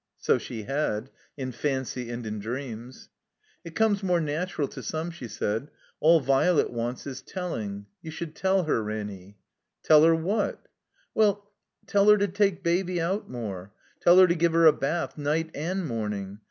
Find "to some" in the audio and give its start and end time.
4.71-5.11